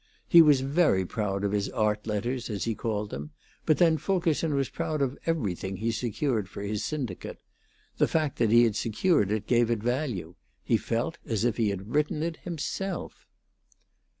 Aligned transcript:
He 0.27 0.41
was 0.41 0.61
very 0.61 1.05
proud 1.05 1.43
of 1.43 1.51
his 1.51 1.69
art 1.69 2.07
letters, 2.07 2.49
as 2.49 2.63
he 2.63 2.73
called 2.73 3.11
them; 3.11 3.29
but 3.67 3.77
then 3.77 3.99
Fulkerson 3.99 4.55
was 4.55 4.67
proud 4.67 4.99
of 4.99 5.15
everything 5.27 5.75
he 5.77 5.91
secured 5.91 6.49
for 6.49 6.63
his 6.63 6.83
syndicate. 6.83 7.37
The 7.99 8.07
fact 8.07 8.39
that 8.39 8.49
he 8.49 8.63
had 8.63 8.75
secured 8.75 9.31
it 9.31 9.45
gave 9.45 9.69
it 9.69 9.83
value; 9.83 10.33
he 10.63 10.75
felt 10.75 11.19
as 11.23 11.45
if 11.45 11.57
he 11.57 11.69
had 11.69 11.93
written 11.93 12.23
it 12.23 12.37
himself. 12.37 13.27